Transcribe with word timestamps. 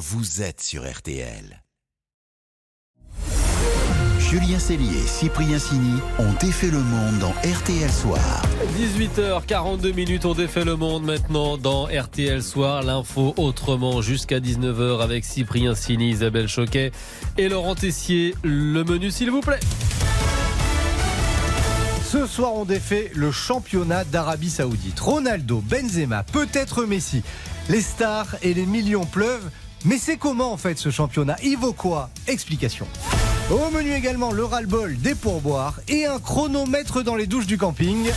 vous 0.00 0.40
êtes 0.40 0.62
sur 0.62 0.90
RTL. 0.90 1.62
Julien 4.18 4.58
Cellier 4.58 4.96
et 4.96 5.06
Cyprien 5.06 5.58
Sini 5.58 6.00
ont 6.18 6.32
défait 6.40 6.70
le 6.70 6.78
monde 6.78 7.18
dans 7.18 7.32
RTL 7.32 7.90
Soir. 7.90 8.42
18h42 8.78 9.92
minutes, 9.92 10.24
on 10.24 10.32
défait 10.32 10.64
le 10.64 10.76
monde 10.76 11.04
maintenant 11.04 11.58
dans 11.58 11.84
RTL 11.84 12.42
Soir. 12.42 12.82
L'info 12.82 13.34
autrement 13.36 14.00
jusqu'à 14.00 14.40
19h 14.40 15.02
avec 15.02 15.26
Cyprien 15.26 15.74
Sini, 15.74 16.12
Isabelle 16.12 16.48
Choquet 16.48 16.92
et 17.36 17.50
Laurent 17.50 17.74
Tessier. 17.74 18.34
Le 18.42 18.82
menu 18.84 19.10
s'il 19.10 19.30
vous 19.30 19.42
plaît. 19.42 19.60
Ce 22.10 22.26
soir, 22.26 22.54
on 22.54 22.64
défait 22.64 23.12
le 23.14 23.30
championnat 23.30 24.04
d'Arabie 24.04 24.48
Saoudite. 24.48 24.98
Ronaldo, 24.98 25.60
Benzema, 25.60 26.22
peut-être 26.22 26.86
Messi. 26.86 27.22
Les 27.68 27.82
stars 27.82 28.36
et 28.42 28.54
les 28.54 28.64
millions 28.64 29.04
pleuvent. 29.04 29.50
Mais 29.86 29.96
c'est 29.96 30.18
comment 30.18 30.52
en 30.52 30.56
fait 30.58 30.76
ce 30.76 30.90
championnat? 30.90 31.36
Il 31.42 31.56
vaut 31.56 31.72
quoi 31.72 32.10
Explication. 32.26 32.86
Au 33.50 33.70
menu 33.70 33.92
également 33.94 34.30
le 34.30 34.44
ras-le-bol 34.44 34.98
des 34.98 35.14
pourboires 35.14 35.80
et 35.88 36.04
un 36.04 36.18
chronomètre 36.18 37.02
dans 37.02 37.16
les 37.16 37.26
douches 37.26 37.46
du 37.46 37.56
camping. 37.56 38.10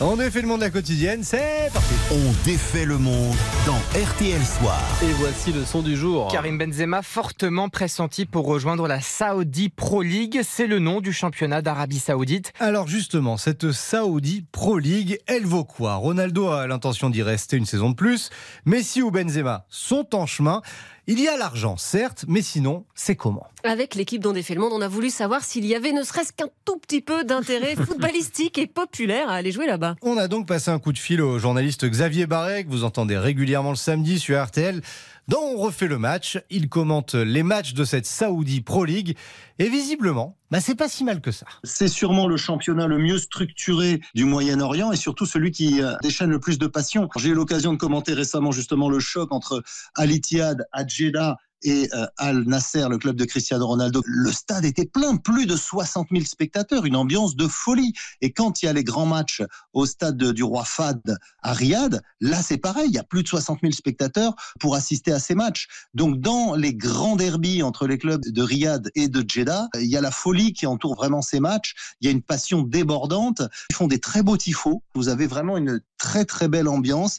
On 0.00 0.16
défait 0.16 0.42
le 0.42 0.48
monde 0.48 0.58
de 0.58 0.64
la 0.64 0.70
quotidienne, 0.70 1.22
c'est 1.22 1.70
parti. 1.72 1.94
On 2.10 2.44
défait 2.44 2.84
le 2.84 2.98
monde 2.98 3.36
dans 3.64 3.76
RTL 3.96 4.44
Soir. 4.44 4.82
Et 5.04 5.12
voici 5.12 5.52
le 5.52 5.64
son 5.64 5.82
du 5.82 5.96
jour. 5.96 6.32
Karim 6.32 6.58
Benzema 6.58 7.00
fortement 7.00 7.68
pressenti 7.68 8.26
pour 8.26 8.44
rejoindre 8.46 8.88
la 8.88 9.00
Saudi 9.00 9.68
Pro 9.68 10.02
League, 10.02 10.40
c'est 10.42 10.66
le 10.66 10.80
nom 10.80 11.00
du 11.00 11.12
championnat 11.12 11.62
d'Arabie 11.62 12.00
Saoudite. 12.00 12.52
Alors 12.58 12.88
justement, 12.88 13.36
cette 13.36 13.70
Saudi 13.70 14.44
Pro 14.50 14.80
League, 14.80 15.20
elle 15.28 15.46
vaut 15.46 15.64
quoi? 15.64 15.94
Ronaldo 15.94 16.48
a 16.48 16.66
l'intention 16.66 17.08
d'y 17.08 17.22
rester 17.22 17.56
une 17.56 17.66
saison 17.66 17.90
de 17.90 17.94
plus, 17.94 18.30
Messi 18.64 19.00
ou 19.00 19.12
Benzema 19.12 19.64
sont 19.70 20.16
en 20.16 20.26
chemin. 20.26 20.60
Il 21.06 21.20
y 21.20 21.28
a 21.28 21.36
l'argent, 21.36 21.76
certes, 21.76 22.24
mais 22.28 22.40
sinon, 22.40 22.86
c'est 22.94 23.14
comment 23.14 23.46
Avec 23.62 23.94
l'équipe 23.94 24.22
dont 24.22 24.32
défait 24.32 24.54
le 24.54 24.62
monde, 24.62 24.72
on 24.72 24.80
a 24.80 24.88
voulu 24.88 25.10
savoir 25.10 25.44
s'il 25.44 25.66
y 25.66 25.74
avait 25.74 25.92
ne 25.92 26.02
serait-ce 26.02 26.32
qu'un 26.32 26.48
tout 26.64 26.78
petit 26.78 27.02
peu 27.02 27.24
d'intérêt 27.24 27.76
footballistique 27.86 28.56
et 28.56 28.66
populaire 28.66 29.28
à 29.28 29.34
aller 29.34 29.52
jouer 29.52 29.66
là-bas. 29.66 29.96
On 30.00 30.16
a 30.16 30.28
donc 30.28 30.48
passé 30.48 30.70
un 30.70 30.78
coup 30.78 30.94
de 30.94 30.98
fil 30.98 31.20
au 31.20 31.38
journaliste 31.38 31.84
Xavier 31.84 32.26
Barret, 32.26 32.64
que 32.64 32.70
vous 32.70 32.84
entendez 32.84 33.18
régulièrement 33.18 33.68
le 33.68 33.76
samedi 33.76 34.18
sur 34.18 34.42
RTL. 34.42 34.80
Dans 35.28 35.42
On 35.42 35.58
refait 35.58 35.88
le 35.88 35.98
match, 35.98 36.38
il 36.48 36.70
commente 36.70 37.14
les 37.14 37.42
matchs 37.42 37.74
de 37.74 37.84
cette 37.84 38.06
Saudi 38.06 38.62
Pro 38.62 38.86
League 38.86 39.14
et 39.58 39.68
visiblement, 39.68 40.38
bah 40.54 40.60
c'est 40.60 40.76
pas 40.76 40.88
si 40.88 41.02
mal 41.02 41.20
que 41.20 41.32
ça. 41.32 41.46
C'est 41.64 41.88
sûrement 41.88 42.28
le 42.28 42.36
championnat 42.36 42.86
le 42.86 42.96
mieux 42.96 43.18
structuré 43.18 44.00
du 44.14 44.24
Moyen-Orient 44.24 44.92
et 44.92 44.96
surtout 44.96 45.26
celui 45.26 45.50
qui 45.50 45.82
euh, 45.82 45.96
déchaîne 46.00 46.30
le 46.30 46.38
plus 46.38 46.60
de 46.60 46.68
passion. 46.68 47.08
J'ai 47.16 47.30
eu 47.30 47.34
l'occasion 47.34 47.72
de 47.72 47.76
commenter 47.76 48.14
récemment 48.14 48.52
justement 48.52 48.88
le 48.88 49.00
choc 49.00 49.32
entre 49.32 49.64
Al 49.96 50.12
Ittihad, 50.12 50.64
Jeddah 50.86 51.38
et 51.64 51.88
euh, 51.94 52.06
Al 52.18 52.44
Nasser, 52.44 52.86
le 52.88 52.98
club 52.98 53.16
de 53.16 53.24
Cristiano 53.24 53.66
Ronaldo, 53.66 54.02
le 54.06 54.30
stade 54.30 54.64
était 54.64 54.84
plein, 54.84 55.16
plus 55.16 55.46
de 55.46 55.56
60 55.56 56.08
000 56.12 56.24
spectateurs, 56.24 56.84
une 56.84 56.96
ambiance 56.96 57.34
de 57.36 57.48
folie. 57.48 57.92
Et 58.20 58.32
quand 58.32 58.62
il 58.62 58.66
y 58.66 58.68
a 58.68 58.72
les 58.72 58.84
grands 58.84 59.06
matchs 59.06 59.42
au 59.72 59.86
stade 59.86 60.16
du 60.16 60.42
Roi 60.42 60.64
Fad 60.64 61.00
à 61.42 61.52
Riyad, 61.52 62.02
là 62.20 62.42
c'est 62.42 62.58
pareil, 62.58 62.86
il 62.88 62.94
y 62.94 62.98
a 62.98 63.02
plus 63.02 63.22
de 63.22 63.28
60 63.28 63.60
000 63.62 63.72
spectateurs 63.72 64.34
pour 64.60 64.74
assister 64.74 65.12
à 65.12 65.18
ces 65.18 65.34
matchs. 65.34 65.68
Donc 65.94 66.20
dans 66.20 66.54
les 66.54 66.74
grands 66.74 67.16
derbies 67.16 67.62
entre 67.62 67.86
les 67.86 67.98
clubs 67.98 68.22
de 68.24 68.42
Riyad 68.42 68.90
et 68.94 69.08
de 69.08 69.24
Jeddah, 69.26 69.68
il 69.80 69.86
y 69.86 69.96
a 69.96 70.00
la 70.00 70.10
folie 70.10 70.52
qui 70.52 70.66
entoure 70.66 70.94
vraiment 70.94 71.22
ces 71.22 71.40
matchs. 71.40 71.74
Il 72.00 72.06
y 72.06 72.08
a 72.08 72.12
une 72.12 72.22
passion 72.22 72.62
débordante. 72.62 73.42
Ils 73.70 73.76
font 73.76 73.86
des 73.86 73.98
très 73.98 74.22
beaux 74.22 74.36
tifos. 74.36 74.82
Vous 74.94 75.08
avez 75.08 75.26
vraiment 75.26 75.56
une 75.56 75.80
très 75.98 76.24
très 76.24 76.48
belle 76.48 76.68
ambiance. 76.68 77.18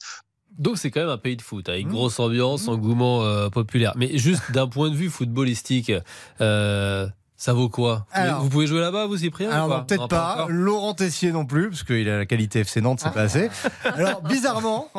Donc 0.58 0.78
c'est 0.78 0.92
quand 0.92 1.02
même 1.02 1.10
un 1.10 1.18
pays 1.18 1.36
de 1.36 1.42
foot, 1.42 1.68
avec 1.70 1.86
mmh. 1.86 1.90
grosse 1.90 2.20
ambiance, 2.20 2.68
mmh. 2.68 2.72
engouement 2.72 3.24
euh, 3.24 3.50
populaire. 3.50 3.94
Mais 3.96 4.18
juste 4.18 4.52
d'un 4.52 4.68
point 4.68 4.90
de 4.90 4.96
vue 4.96 5.10
footballistique, 5.10 5.92
euh, 6.42 7.08
ça 7.38 7.54
vaut 7.54 7.68
quoi 7.68 8.06
Vous 8.40 8.50
pouvez 8.50 8.66
jouer 8.66 8.80
là-bas, 8.80 9.08
vous, 9.08 9.18
Cyprien 9.18 9.52
Alors, 9.52 9.86
peut-être 9.86 10.08
pas. 10.08 10.48
Laurent 10.50 10.94
Tessier 10.94 11.32
non 11.32 11.46
plus, 11.46 11.70
parce 11.70 11.84
qu'il 11.84 12.08
a 12.08 12.18
la 12.18 12.26
qualité 12.26 12.60
FC 12.60 12.82
Nantes, 12.82 13.02
c'est 13.04 13.12
pas 13.12 13.22
assez. 13.26 13.50
Alors, 13.84 14.22
bizarrement, 14.22 14.90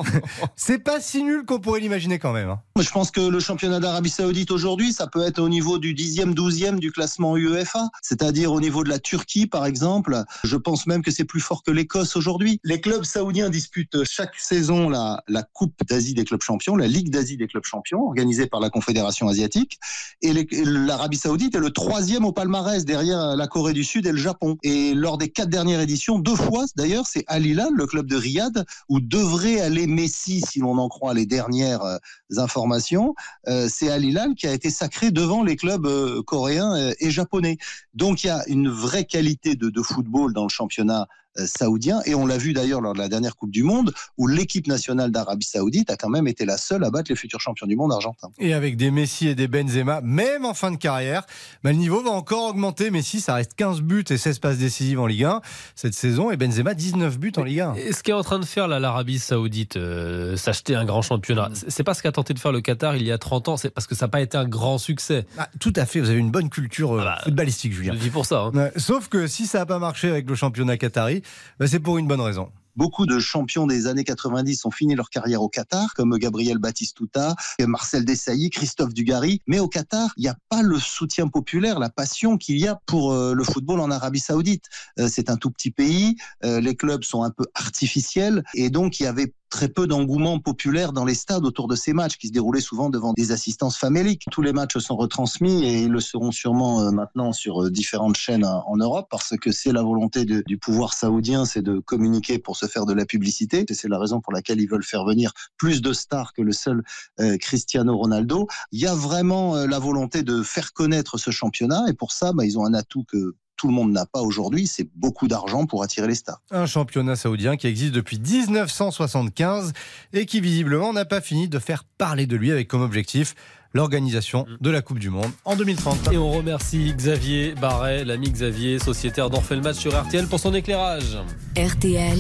c'est 0.55 0.79
pas 0.79 1.01
si 1.01 1.23
nul 1.23 1.45
qu'on 1.47 1.61
pourrait 1.61 1.81
l'imaginer 1.81 2.19
quand 2.19 2.33
même. 2.33 2.51
Hein. 2.51 2.61
Je 2.79 2.91
pense 2.91 3.11
que 3.11 3.21
le 3.21 3.41
championnat 3.41 3.81
d'Arabie 3.81 4.11
Saoudite 4.11 4.51
aujourd'hui, 4.51 4.93
ça 4.93 5.07
peut 5.07 5.23
être 5.27 5.39
au 5.39 5.49
niveau 5.49 5.79
du 5.79 5.95
10e, 5.95 6.35
12e 6.35 6.79
du 6.79 6.93
classement 6.93 7.37
UEFA, 7.37 7.89
c'est-à-dire 8.03 8.53
au 8.53 8.61
niveau 8.61 8.85
de 8.85 8.91
la 8.91 8.99
Turquie, 8.99 9.47
par 9.47 9.65
exemple. 9.65 10.23
Je 10.45 10.57
pense 10.57 10.87
même 10.87 11.03
que 11.03 11.11
c'est 11.11 11.25
plus 11.25 11.41
fort 11.41 11.63
que 11.63 11.71
l'Écosse 11.71 12.17
aujourd'hui. 12.17 12.61
Les 12.65 12.81
clubs 12.81 13.05
saoudiens 13.05 13.49
disputent 13.49 14.05
chaque 14.05 14.35
saison 14.37 14.91
la, 14.91 15.23
la 15.27 15.43
Coupe 15.43 15.83
d'Asie 15.89 16.13
des 16.13 16.25
clubs 16.25 16.43
champions, 16.43 16.77
la 16.77 16.87
Ligue 16.87 17.11
d'Asie 17.11 17.39
des 17.39 17.47
clubs 17.47 17.65
champions, 17.65 18.03
organisée 18.03 18.47
par 18.47 18.61
la 18.61 18.69
Confédération 18.69 19.27
asiatique. 19.29 19.79
Et 20.21 20.35
l'Arabie 20.65 21.17
Saoudite 21.17 21.55
est 21.55 21.61
le 21.61 21.71
troisième 21.71 22.26
au 22.27 22.33
palmarès 22.33 22.85
derrière 22.85 23.37
la 23.37 23.47
Corée 23.47 23.73
du 23.73 23.85
Sud 23.85 24.07
et 24.07 24.13
le 24.13 24.19
Japon. 24.19 24.57
Et 24.63 24.95
lors 24.95 25.19
des 25.19 25.29
quatre 25.29 25.49
dernières 25.49 25.81
éditions, 25.81 26.19
deux 26.19 26.37
fois 26.37 26.65
d'ailleurs, 26.77 27.07
c'est 27.07 27.25
Al 27.27 27.47
Hilal, 27.47 27.71
le 27.73 27.87
club 27.87 28.07
de 28.07 28.17
Riyad, 28.17 28.65
où 28.89 29.01
devrait 29.01 29.61
aller 29.61 29.87
Messi, 29.87 30.41
si 30.41 30.59
l'on 30.61 30.79
en 30.79 30.89
croit 30.89 31.15
les 31.15 31.27
dernières 31.27 31.83
euh, 31.83 31.99
informations. 32.37 33.15
Euh, 33.49 33.69
c'est 33.71 33.91
Al 33.91 34.05
Hilal 34.05 34.35
qui 34.35 34.47
a 34.47 34.53
été 34.53 34.71
sacré 34.71 35.11
devant 35.11 35.43
les 35.43 35.57
clubs 35.57 35.87
euh, 35.87 36.23
coréens 36.23 36.93
et 36.99 37.11
japonais. 37.11 37.59
Donc 37.95 38.25
il 38.25 38.29
y 38.29 38.31
a 38.31 38.47
une 38.49 38.69
vraie 38.69 39.05
qualité 39.05 39.55
de, 39.55 39.83
football 39.83 40.33
dans 40.33 40.43
le 40.43 40.49
championnat 40.49 41.07
saoudien. 41.45 42.01
Et 42.07 42.15
on 42.15 42.27
l'a 42.27 42.39
vu 42.39 42.53
d'ailleurs 42.53 42.81
lors 42.81 42.95
de 42.95 42.99
la 42.99 43.09
dernière 43.09 43.37
Coupe 43.37 43.51
du 43.51 43.63
Monde, 43.63 43.93
où 44.19 44.27
l'équipe 44.27 44.67
nationale 44.67 45.11
d'Arabie 45.11 45.47
Saoudite 45.47 45.91
a 45.91 45.97
quand 45.97 46.09
même 46.09 46.27
été 46.29 46.45
la 46.45 46.57
seule 46.57 46.85
à 46.85 46.91
battre 46.91 47.11
les 47.11 47.17
futurs 47.17 47.41
champions 47.41 47.67
du 47.67 47.77
monde 47.77 47.93
argentins. 47.93 48.31
Et 48.39 48.55
avec 48.55 48.77
des 48.77 48.91
Messi 48.91 49.29
et 49.29 49.35
des 49.35 49.49
Benzema, 49.49 50.01
même 50.03 50.45
en 50.45 50.55
fin 50.55 50.71
de 50.71 50.77
carrière, 50.77 51.27
bah, 51.63 51.73
le 51.73 51.79
niveau 51.79 52.03
va 52.03 52.11
encore 52.11 52.51
augmenter. 52.51 52.91
Messi, 52.91 53.21
ça 53.21 53.35
reste 53.35 53.55
15 53.55 53.83
buts 53.83 54.05
et 54.11 54.17
16 54.17 54.39
passes 54.39 54.59
décisives 54.59 55.01
en 55.01 55.07
Ligue 55.07 55.25
1 55.25 55.41
cette 55.75 55.95
saison, 55.95 56.31
et 56.31 56.37
Benzema 56.37 56.75
19 56.75 57.19
buts 57.19 57.33
en 57.37 57.43
Ligue 57.43 57.61
1. 57.61 57.75
Et 57.75 57.93
ce 57.93 58.03
qu'est 58.03 58.13
en 58.13 58.23
train 58.23 58.39
de 58.39 58.45
faire 58.45 58.69
l'Arabie 58.69 59.19
Saoudite, 59.19 59.77
euh, 59.77 60.37
s'acheter 60.37 60.75
un 60.75 60.85
grand 60.85 61.03
championnat, 61.03 61.49
mm. 61.49 61.55
c'est 61.69 61.85
pas 61.85 61.95
ce 61.95 62.03
qu'a 62.03 62.13
tenté 62.13 62.35
de 62.35 62.39
faire 62.39 62.53
le 62.53 62.61
Qatar 62.61 62.97
il 62.97 63.05
y 63.05 63.13
a 63.13 63.19
30 63.19 63.49
ans, 63.49 63.57
c'est 63.57 63.71
parce 63.71 63.87
que 63.87 63.95
ça 63.95 64.07
n'a 64.07 64.11
pas 64.11 64.21
été 64.21 64.39
un 64.39 64.47
grand 64.47 64.79
succès. 64.79 65.27
Ah, 65.39 65.49
tout 65.61 65.73
à 65.77 65.87
fait, 65.87 66.01
vous 66.01 66.11
avez 66.11 66.19
une 66.19 66.31
bonne 66.31 66.51
culture 66.51 66.93
euh, 66.93 67.01
ah 67.03 67.05
bah, 67.05 67.19
footballistique, 67.25 67.73
Julien. 67.73 67.93
Je 67.95 67.99
dis 67.99 68.11
pour 68.11 68.27
ça. 68.27 68.51
Hein. 68.55 68.71
sauf 68.77 69.09
que 69.09 69.27
si 69.27 69.47
ça 69.47 69.59
n'a 69.59 69.67
pas 69.67 69.79
marché 69.79 70.09
avec 70.09 70.29
le 70.29 70.35
championnat 70.35 70.77
qatari, 70.77 71.23
bah, 71.59 71.67
c'est 71.67 71.81
pour 71.81 71.99
une 71.99 72.07
bonne 72.07 72.21
raison. 72.21 72.51
Beaucoup 72.77 73.07
de 73.07 73.19
champions 73.19 73.67
des 73.67 73.87
années 73.87 74.05
90 74.05 74.67
ont 74.67 74.71
fini 74.71 74.95
leur 74.95 75.09
carrière 75.09 75.41
au 75.41 75.49
Qatar, 75.49 75.95
comme 75.95 76.19
Gabriel 76.19 76.59
Batistuta, 76.59 77.35
Marcel 77.61 78.05
Desailly, 78.05 78.51
Christophe 78.51 78.93
Dugarry. 78.93 79.41
Mais 79.47 79.59
au 79.61 79.69
Qatar, 79.69 80.11
il 80.19 80.25
n'y 80.25 80.29
a 80.29 80.37
pas 80.51 80.61
le 80.61 80.79
soutien 80.79 81.29
populaire, 81.29 81.79
la 81.79 81.89
passion 81.89 82.37
qu'il 82.37 82.59
y 82.59 82.69
a 82.69 82.79
pour 82.85 83.15
euh, 83.15 83.33
le 83.33 83.45
football 83.45 83.81
en 83.81 83.91
Arabie 83.91 84.21
Saoudite. 84.21 84.67
Euh, 84.99 85.09
c'est 85.11 85.31
un 85.31 85.37
tout 85.37 85.51
petit 85.51 85.71
pays, 85.71 86.17
euh, 86.45 86.61
les 86.61 86.77
clubs 86.77 87.03
sont 87.03 87.23
un 87.23 87.31
peu 87.31 87.47
artificiels, 87.55 88.45
et 88.53 88.69
donc 88.69 89.01
il 89.01 89.05
y 89.05 89.07
avait 89.07 89.33
très 89.51 89.69
peu 89.69 89.87
d'engouement 89.87 90.39
populaire 90.39 90.93
dans 90.93 91.05
les 91.05 91.15
stades 91.15 91.45
autour 91.45 91.69
de 91.69 91.77
ces 91.77 91.93
matchs 91.93 92.17
qui 92.17 92.29
se 92.29 92.33
déroulaient 92.33 92.61
souvent 92.61 92.91
devant 92.91 93.13
des 93.13 93.33
assistances 93.33 93.77
faméliques. 93.77 94.25
Tous 94.31 94.43
les 94.43 94.53
matchs 94.53 94.79
sont 94.79 94.97
retransmis 94.97 95.65
et 95.65 95.83
ils 95.83 95.91
le 95.91 96.01
seront 96.01 96.33
sûrement 96.33 96.81
euh, 96.81 96.91
maintenant 96.91 97.33
sur 97.33 97.65
euh, 97.65 97.71
différentes 97.71 98.17
chaînes 98.17 98.45
en 98.45 98.77
Europe 98.77 99.07
parce 99.11 99.35
que 99.37 99.53
c'est 99.53 99.73
la 99.73 99.83
volonté 99.83 100.25
du 100.25 100.59
pouvoir 100.59 100.95
saoudien, 100.95 101.45
c'est 101.45 101.63
de 101.63 101.79
communiquer 101.79 102.39
pour 102.39 102.57
se 102.57 102.67
faire 102.67 102.87
de 102.87 102.93
la 102.93 103.05
publicité. 103.05 103.65
C'est 103.71 103.89
la 103.89 103.99
raison 103.99 104.21
pour 104.21 104.33
laquelle 104.33 104.61
ils 104.61 104.69
veulent 104.69 104.85
faire 104.85 105.05
venir 105.05 105.33
plus 105.57 105.83
de 105.83 105.93
stars 105.93 106.33
que 106.33 106.43
le 106.43 106.53
seul 106.53 106.83
euh, 107.21 107.37
Cristiano 107.39 107.97
Ronaldo. 107.97 108.47
Il 108.73 108.81
y 108.81 108.87
a 108.87 108.95
vraiment 108.95 109.57
la 109.57 109.79
volonté 109.79 110.23
de 110.23 110.43
faire 110.43 110.73
connaître 110.73 111.19
ce 111.19 111.31
championnat 111.31 111.85
et 111.89 111.93
pour 111.93 112.13
ça, 112.13 112.33
bah, 112.33 112.45
ils 112.45 112.59
ont 112.59 112.65
un 112.65 112.75
atout 112.75 113.05
que 113.05 113.35
tout 113.57 113.69
le 113.69 113.75
monde 113.75 113.93
n'a 113.93 114.07
pas 114.07 114.21
aujourd'hui, 114.21 114.67
c'est 114.67 114.89
beaucoup 114.95 115.29
d'argent 115.29 115.67
pour 115.67 115.83
attirer 115.83 116.07
les 116.07 116.15
stars. 116.15 116.41
Un 116.51 116.67
championnat 116.67 117.17
saoudien 117.17 117.57
qui 117.57 117.67
existe 117.67 117.93
depuis 117.93 118.19
1975 118.19 119.73
et 120.13 120.27
qui 120.27 120.41
visiblement 120.41 120.93
n'a 120.93 121.05
pas 121.05 121.21
fini 121.21 121.49
de 121.49 121.59
faire 121.59 121.85
parler 121.85 122.27
de 122.27 122.37
lui 122.37 122.53
avec 122.53 122.69
comme 122.69 122.83
objectif 122.83 123.35
l'organisation 123.73 124.47
de 124.61 124.71
la 124.71 124.81
Coupe 124.81 124.99
du 124.99 125.11
Monde 125.11 125.31
en 125.45 125.57
2030. 125.57 126.13
Et 126.13 126.17
on 126.17 126.31
remercie 126.31 126.95
Xavier 126.95 127.55
Barret, 127.55 128.05
l'ami 128.05 128.31
Xavier, 128.31 128.79
sociétaire 128.79 129.29
Match 129.63 129.77
sur 129.77 130.01
RTL 130.01 130.27
pour 130.27 130.41
son 130.41 130.55
éclairage. 130.55 131.19
RTL 131.57 132.19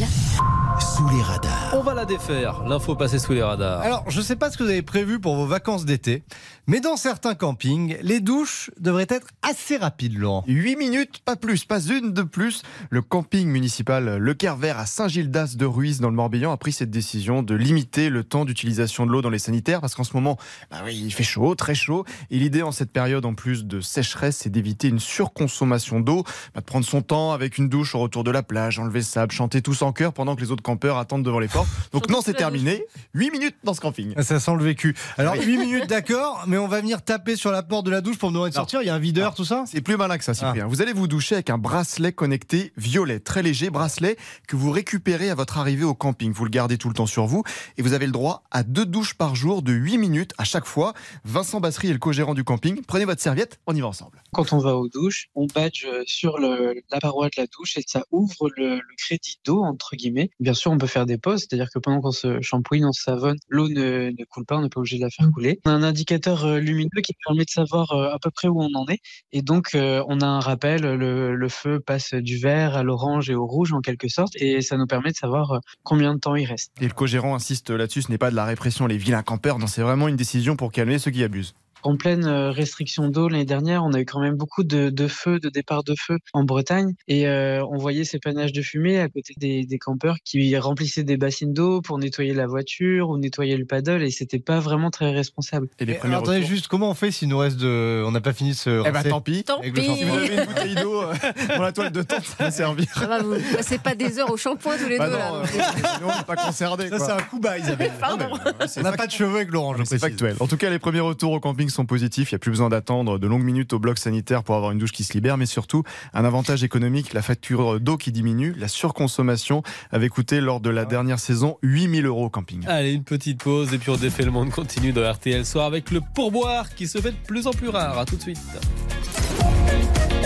sous 0.80 1.08
les 1.08 1.22
radars. 1.22 1.72
On 1.74 1.82
va 1.82 1.94
la 1.94 2.04
défaire, 2.04 2.62
l'info 2.64 2.94
passée 2.96 3.18
sous 3.18 3.32
les 3.32 3.42
radars. 3.42 3.80
Alors, 3.80 4.04
je 4.08 4.18
ne 4.18 4.24
sais 4.24 4.36
pas 4.36 4.50
ce 4.50 4.58
que 4.58 4.62
vous 4.62 4.70
avez 4.70 4.82
prévu 4.82 5.20
pour 5.20 5.36
vos 5.36 5.46
vacances 5.46 5.84
d'été, 5.84 6.24
mais 6.66 6.80
dans 6.80 6.96
certains 6.96 7.34
campings, 7.34 7.96
les 8.02 8.20
douches 8.20 8.70
devraient 8.78 9.06
être 9.08 9.28
assez 9.42 9.76
rapides, 9.76 10.18
Laurent. 10.18 10.44
8 10.48 10.76
minutes, 10.76 11.20
pas 11.24 11.36
plus, 11.36 11.64
pas 11.64 11.80
une 11.80 12.12
de 12.12 12.22
plus. 12.22 12.62
Le 12.90 13.02
camping 13.02 13.48
municipal 13.48 14.16
Le 14.16 14.36
Vert 14.58 14.78
à 14.78 14.86
Saint-Gildas 14.86 15.54
de 15.56 15.64
Ruiz 15.64 16.00
dans 16.00 16.10
le 16.10 16.16
Morbihan 16.16 16.52
a 16.52 16.56
pris 16.56 16.72
cette 16.72 16.90
décision 16.90 17.42
de 17.42 17.54
limiter 17.54 18.10
le 18.10 18.24
temps 18.24 18.44
d'utilisation 18.44 19.06
de 19.06 19.12
l'eau 19.12 19.22
dans 19.22 19.30
les 19.30 19.38
sanitaires 19.38 19.80
parce 19.80 19.94
qu'en 19.94 20.04
ce 20.04 20.14
moment, 20.14 20.36
bah 20.70 20.78
oui, 20.84 21.00
il 21.04 21.12
fait 21.12 21.22
chaud 21.22 21.54
très 21.54 21.74
chaud. 21.74 22.04
Et 22.30 22.38
l'idée 22.38 22.62
en 22.62 22.72
cette 22.72 22.92
période, 22.92 23.24
en 23.24 23.34
plus 23.34 23.64
de 23.64 23.80
sécheresse, 23.80 24.38
c'est 24.38 24.50
d'éviter 24.50 24.88
une 24.88 25.00
surconsommation 25.00 26.00
d'eau, 26.00 26.24
bah, 26.54 26.60
de 26.60 26.66
prendre 26.66 26.84
son 26.84 27.02
temps 27.02 27.32
avec 27.32 27.58
une 27.58 27.68
douche 27.68 27.94
au 27.94 28.00
retour 28.00 28.24
de 28.24 28.30
la 28.30 28.42
plage, 28.42 28.78
enlever 28.78 29.00
le 29.00 29.04
sable, 29.04 29.32
chanter 29.32 29.62
tous 29.62 29.82
en 29.82 29.92
chœur 29.92 30.12
pendant 30.12 30.34
que 30.34 30.40
les 30.40 30.50
autres 30.50 30.62
campeurs 30.66 30.96
attendent 30.98 31.22
devant 31.24 31.38
les 31.38 31.46
portes. 31.48 31.68
Donc 31.92 32.08
non, 32.10 32.20
c'est 32.24 32.34
terminé. 32.34 32.84
8 33.14 33.30
minutes 33.30 33.54
dans 33.64 33.72
ce 33.74 33.80
camping. 33.80 34.14
Ça 34.22 34.40
sent 34.40 34.54
le 34.58 34.64
vécu. 34.64 34.96
Alors 35.16 35.34
8 35.34 35.56
minutes 35.58 35.86
d'accord, 35.88 36.44
mais 36.48 36.58
on 36.58 36.66
va 36.66 36.80
venir 36.80 37.02
taper 37.02 37.36
sur 37.36 37.52
la 37.52 37.62
porte 37.62 37.86
de 37.86 37.90
la 37.92 38.00
douche 38.00 38.18
pour 38.18 38.30
me 38.30 38.34
demander 38.34 38.50
de 38.50 38.54
sortir. 38.56 38.82
Il 38.82 38.86
y 38.86 38.90
a 38.90 38.94
un 38.94 38.98
videur, 38.98 39.34
tout 39.34 39.44
ça? 39.44 39.64
C'est 39.66 39.80
plus 39.80 39.96
malin 39.96 40.18
que 40.18 40.24
ça, 40.24 40.34
Cyprien. 40.34 40.66
Vous 40.66 40.82
allez 40.82 40.92
vous 40.92 41.06
doucher 41.06 41.36
avec 41.36 41.50
un 41.50 41.58
bracelet 41.58 42.12
connecté 42.12 42.72
violet, 42.76 43.20
très 43.20 43.42
léger, 43.42 43.70
bracelet 43.70 44.16
que 44.48 44.56
vous 44.56 44.70
récupérez 44.72 45.30
à 45.30 45.34
votre 45.36 45.58
arrivée 45.58 45.84
au 45.84 45.94
camping. 45.94 46.32
Vous 46.32 46.44
le 46.44 46.50
gardez 46.50 46.78
tout 46.78 46.88
le 46.88 46.94
temps 46.94 47.06
sur 47.06 47.26
vous 47.26 47.44
et 47.78 47.82
vous 47.82 47.92
avez 47.92 48.06
le 48.06 48.12
droit 48.12 48.42
à 48.50 48.62
deux 48.64 48.86
douches 48.86 49.14
par 49.14 49.34
jour 49.36 49.62
de 49.62 49.72
8 49.72 49.98
minutes 49.98 50.32
à 50.38 50.44
chaque 50.44 50.66
fois. 50.66 50.94
Vincent 51.24 51.60
Bassery 51.60 51.88
est 51.90 51.92
le 51.92 51.98
co-gérant 51.98 52.34
du 52.34 52.42
camping. 52.44 52.82
Prenez 52.86 53.04
votre 53.04 53.22
serviette, 53.22 53.60
on 53.66 53.74
y 53.76 53.80
va 53.80 53.86
ensemble. 53.86 54.22
Quand 54.32 54.52
on 54.52 54.58
va 54.58 54.76
aux 54.76 54.88
douches, 54.88 55.28
on 55.36 55.46
badge 55.46 55.86
sur 56.06 56.38
le- 56.38 56.74
la 56.90 56.98
paroi 57.00 57.26
de 57.28 57.34
la 57.40 57.46
douche 57.46 57.76
et 57.76 57.84
ça 57.86 58.02
ouvre 58.10 58.50
le, 58.56 58.76
le 58.76 58.96
crédit 58.98 59.38
d'eau, 59.44 59.62
entre 59.62 59.94
guillemets. 59.96 60.30
Bien 60.40 60.54
sûr, 60.56 60.72
on 60.72 60.78
peut 60.78 60.88
faire 60.88 61.06
des 61.06 61.18
pauses, 61.18 61.40
c'est-à-dire 61.40 61.68
que 61.72 61.78
pendant 61.78 62.00
qu'on 62.00 62.10
se 62.10 62.40
shampooine, 62.40 62.84
on 62.84 62.92
se 62.92 63.02
savonne, 63.02 63.36
l'eau 63.48 63.68
ne, 63.68 64.10
ne 64.10 64.24
coule 64.28 64.44
pas, 64.44 64.56
on 64.56 64.62
n'est 64.62 64.68
pas 64.68 64.80
obligé 64.80 64.96
de 64.96 65.02
la 65.02 65.10
faire 65.10 65.28
couler. 65.32 65.60
On 65.64 65.70
a 65.70 65.74
un 65.74 65.82
indicateur 65.84 66.44
euh, 66.44 66.58
lumineux 66.58 67.02
qui 67.04 67.12
permet 67.24 67.44
de 67.44 67.50
savoir 67.50 67.92
euh, 67.92 68.12
à 68.12 68.18
peu 68.20 68.30
près 68.30 68.48
où 68.48 68.60
on 68.60 68.74
en 68.74 68.86
est. 68.88 68.98
Et 69.32 69.42
donc, 69.42 69.74
euh, 69.74 70.02
on 70.08 70.20
a 70.20 70.26
un 70.26 70.40
rappel, 70.40 70.82
le, 70.82 71.36
le 71.36 71.48
feu 71.48 71.78
passe 71.78 72.14
du 72.14 72.38
vert 72.38 72.76
à 72.76 72.82
l'orange 72.82 73.30
et 73.30 73.36
au 73.36 73.46
rouge 73.46 73.72
en 73.72 73.80
quelque 73.80 74.08
sorte, 74.08 74.32
et 74.36 74.60
ça 74.62 74.76
nous 74.76 74.86
permet 74.86 75.12
de 75.12 75.16
savoir 75.16 75.60
combien 75.84 76.14
de 76.14 76.18
temps 76.18 76.34
il 76.34 76.46
reste. 76.46 76.72
Et 76.80 76.88
le 76.88 76.94
co-gérant 76.94 77.34
insiste 77.34 77.70
là-dessus, 77.70 78.02
ce 78.02 78.10
n'est 78.10 78.18
pas 78.18 78.30
de 78.30 78.36
la 78.36 78.44
répression, 78.44 78.86
les 78.86 78.98
vilains 78.98 79.22
campeurs, 79.22 79.58
non, 79.58 79.66
c'est 79.66 79.82
vraiment 79.82 80.08
une 80.08 80.16
décision 80.16 80.56
pour 80.56 80.72
calmer 80.72 80.98
ceux 80.98 81.10
qui 81.10 81.22
abusent. 81.22 81.54
En 81.82 81.96
pleine 81.96 82.24
euh, 82.24 82.50
restriction 82.50 83.08
d'eau 83.08 83.28
l'année 83.28 83.44
dernière, 83.44 83.84
on 83.84 83.92
a 83.92 84.00
eu 84.00 84.04
quand 84.04 84.20
même 84.20 84.34
beaucoup 84.34 84.64
de, 84.64 84.90
de 84.90 85.06
feux, 85.08 85.38
de 85.38 85.48
départs 85.48 85.84
de 85.84 85.94
feu 85.98 86.18
en 86.32 86.42
Bretagne. 86.44 86.94
Et 87.06 87.28
euh, 87.28 87.64
on 87.70 87.76
voyait 87.78 88.04
ces 88.04 88.18
panaches 88.18 88.52
de 88.52 88.62
fumée 88.62 88.98
à 88.98 89.08
côté 89.08 89.34
des, 89.36 89.64
des 89.64 89.78
campeurs 89.78 90.16
qui 90.24 90.56
remplissaient 90.58 91.04
des 91.04 91.16
bassines 91.16 91.52
d'eau 91.52 91.80
pour 91.82 91.98
nettoyer 91.98 92.34
la 92.34 92.46
voiture 92.46 93.08
ou 93.10 93.18
nettoyer 93.18 93.56
le 93.56 93.64
paddle. 93.66 94.02
Et 94.02 94.10
c'était 94.10 94.38
pas 94.40 94.58
vraiment 94.58 94.90
très 94.90 95.10
responsable. 95.12 95.68
Et 95.78 95.84
les 95.84 95.94
premiers 95.94 96.14
alors, 96.14 96.24
attendez 96.28 96.42
juste, 96.44 96.66
comment 96.68 96.90
on 96.90 96.94
fait 96.94 97.10
s'il 97.12 97.28
nous 97.28 97.38
reste 97.38 97.58
de. 97.58 98.02
On 98.06 98.10
n'a 98.10 98.20
pas 98.20 98.32
fini 98.32 98.54
se. 98.54 98.70
Eh 98.80 98.82
ben 98.84 98.92
rincer 98.92 99.08
tant 99.10 99.20
pis. 99.20 99.44
Tant 99.44 99.60
pis. 99.60 99.70
Si 99.96 100.04
vous 100.04 100.16
avez 100.16 100.34
une 100.34 100.44
bouteille 100.46 100.74
d'eau 100.74 101.02
euh, 101.02 101.14
dans 101.56 101.62
la 101.62 101.72
toile 101.72 101.92
de 101.92 102.02
tente, 102.02 102.24
ça 102.24 102.44
va 102.44 102.50
servir. 102.50 102.86
Ça 102.94 103.06
va, 103.06 103.22
vous 103.22 103.34
passez 103.54 103.78
pas 103.78 103.94
des 103.94 104.18
heures 104.18 104.30
au 104.30 104.36
shampoing 104.36 104.76
tous 104.76 104.88
les 104.88 104.98
Bah 104.98 105.06
deux. 105.08 105.12
non, 105.12 105.18
là. 105.18 105.42
euh, 105.42 106.00
nous, 106.00 106.06
on 106.08 106.16
n'est 106.18 106.24
pas 106.24 106.36
concernés. 106.36 106.88
Ça, 106.88 106.98
c'est 106.98 107.12
un 107.12 107.22
coup 107.22 107.38
bas, 107.38 107.58
Isabelle. 107.58 107.92
Pardon. 108.00 108.26
Non, 108.28 108.36
mais, 108.44 108.64
euh, 108.64 108.66
On 108.78 108.82
n'a 108.82 108.92
pas 108.92 109.06
de 109.06 109.12
cheveux 109.12 109.36
avec 109.36 109.50
Laurent, 109.52 109.74
je 109.74 109.84
C'est 109.84 109.98
précise. 109.98 110.00
factuel. 110.00 110.36
En 110.40 110.46
tout 110.48 110.56
cas, 110.56 110.70
les 110.70 110.78
premiers 110.80 111.00
retours 111.00 111.32
au 111.32 111.40
camping 111.40 111.65
sont 111.70 111.86
positifs. 111.86 112.30
Il 112.30 112.34
n'y 112.34 112.36
a 112.36 112.40
plus 112.40 112.50
besoin 112.50 112.68
d'attendre 112.68 113.18
de 113.18 113.26
longues 113.26 113.44
minutes 113.44 113.72
au 113.72 113.78
bloc 113.78 113.98
sanitaire 113.98 114.42
pour 114.42 114.54
avoir 114.54 114.72
une 114.72 114.78
douche 114.78 114.92
qui 114.92 115.04
se 115.04 115.12
libère, 115.12 115.36
mais 115.36 115.46
surtout 115.46 115.82
un 116.14 116.24
avantage 116.24 116.64
économique, 116.64 117.12
la 117.12 117.22
facture 117.22 117.80
d'eau 117.80 117.96
qui 117.96 118.12
diminue, 118.12 118.54
la 118.56 118.68
surconsommation 118.68 119.62
avait 119.90 120.08
coûté 120.08 120.40
lors 120.40 120.60
de 120.60 120.70
la 120.70 120.84
dernière 120.84 121.18
saison 121.18 121.56
8000 121.62 122.06
euros 122.06 122.26
au 122.26 122.30
camping. 122.30 122.66
Allez, 122.66 122.92
une 122.92 123.04
petite 123.04 123.42
pause 123.42 123.72
et 123.74 123.78
puis 123.78 123.90
on 123.90 123.96
défait 123.96 124.24
le 124.24 124.30
monde 124.30 124.50
continue 124.50 124.92
dans 124.92 125.10
RTL 125.10 125.44
Soir 125.44 125.66
avec 125.66 125.90
le 125.90 126.00
pourboire 126.14 126.74
qui 126.74 126.86
se 126.86 126.98
fait 126.98 127.12
de 127.12 127.26
plus 127.26 127.46
en 127.46 127.52
plus 127.52 127.68
rare. 127.68 127.98
À 127.98 128.04
tout 128.04 128.16
de 128.16 128.22
suite. 128.22 128.38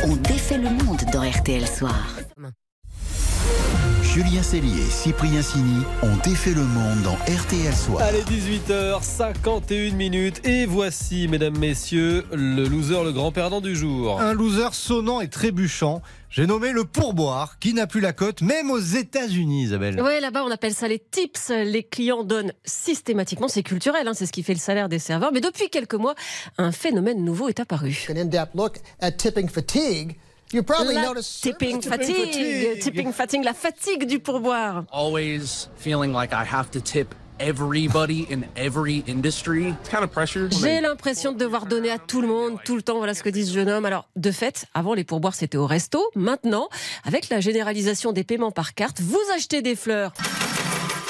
On 0.04 0.16
défait 0.16 0.58
le 0.58 0.70
monde 0.70 1.00
dans 1.12 1.28
RTL 1.28 1.66
Soir. 1.66 2.06
Julien 4.12 4.42
Cellier 4.42 4.82
et 4.82 4.90
Cyprien 4.90 5.40
Sini 5.40 5.84
ont 6.02 6.16
défait 6.24 6.50
le 6.50 6.64
monde 6.64 7.00
dans 7.04 7.14
RTL 7.32 7.72
Soir. 7.72 8.02
Allez, 8.02 8.22
18h51 8.22 9.94
minutes 9.94 10.44
et 10.44 10.66
voici, 10.66 11.28
mesdames, 11.28 11.56
messieurs, 11.56 12.26
le 12.32 12.64
loser, 12.64 13.04
le 13.04 13.12
grand 13.12 13.30
perdant 13.30 13.60
du 13.60 13.76
jour. 13.76 14.20
Un 14.20 14.34
loser 14.34 14.70
sonnant 14.72 15.20
et 15.20 15.28
trébuchant. 15.28 16.02
J'ai 16.28 16.48
nommé 16.48 16.72
le 16.72 16.84
pourboire, 16.84 17.60
qui 17.60 17.72
n'a 17.72 17.86
plus 17.86 18.00
la 18.00 18.12
cote, 18.12 18.42
même 18.42 18.72
aux 18.72 18.80
États-Unis, 18.80 19.62
Isabelle. 19.62 20.02
Ouais, 20.02 20.18
là-bas, 20.18 20.42
on 20.44 20.50
appelle 20.50 20.74
ça 20.74 20.88
les 20.88 20.98
tips. 20.98 21.50
Les 21.50 21.84
clients 21.84 22.24
donnent 22.24 22.52
systématiquement, 22.64 23.46
c'est 23.46 23.62
culturel, 23.62 24.08
hein, 24.08 24.14
c'est 24.14 24.26
ce 24.26 24.32
qui 24.32 24.42
fait 24.42 24.54
le 24.54 24.58
salaire 24.58 24.88
des 24.88 24.98
serveurs. 24.98 25.30
Mais 25.32 25.40
depuis 25.40 25.70
quelques 25.70 25.94
mois, 25.94 26.16
un 26.58 26.72
phénomène 26.72 27.24
nouveau 27.24 27.48
est 27.48 27.60
apparu. 27.60 28.08
an 28.08 28.14
La 30.52 31.02
noticed 31.06 31.42
tipping 31.42 31.80
fatigue, 31.80 32.26
fatigue. 32.26 32.82
tipping 32.82 33.12
fatigue, 33.12 33.44
la 33.44 33.54
fatigue 33.54 34.04
du 34.04 34.18
pourboire. 34.18 34.84
always 34.92 35.68
feeling 35.76 36.12
like 36.12 36.32
I 36.32 36.44
have 36.44 36.70
to 36.72 36.80
tip 36.80 37.14
everybody 37.38 38.26
in 38.30 38.44
every 38.56 39.04
industry. 39.06 39.68
It's 39.68 39.88
kind 39.88 40.02
of 40.02 40.10
pressure. 40.10 40.48
J'ai 40.50 40.80
l'impression 40.80 41.32
de 41.32 41.38
devoir 41.38 41.66
donner 41.66 41.90
à 41.90 41.98
tout 41.98 42.20
le 42.20 42.26
monde, 42.26 42.58
tout 42.64 42.74
le 42.74 42.82
temps. 42.82 42.98
Voilà 42.98 43.14
ce 43.14 43.22
que 43.22 43.30
dit 43.30 43.46
ce 43.46 43.52
jeune 43.52 43.68
homme. 43.68 43.84
Alors, 43.84 44.08
de 44.16 44.30
fait, 44.32 44.66
avant 44.74 44.94
les 44.94 45.04
pourboires, 45.04 45.34
c'était 45.34 45.56
au 45.56 45.66
resto. 45.66 46.04
Maintenant, 46.16 46.68
avec 47.04 47.28
la 47.28 47.40
généralisation 47.40 48.12
des 48.12 48.24
paiements 48.24 48.50
par 48.50 48.74
carte, 48.74 49.00
vous 49.00 49.20
achetez 49.34 49.62
des 49.62 49.76
fleurs 49.76 50.12